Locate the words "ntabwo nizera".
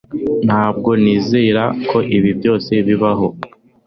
0.47-1.63